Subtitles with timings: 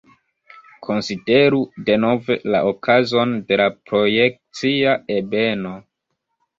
[0.87, 1.59] Konsideru
[1.91, 5.81] denove la okazon de la projekcia ebeno.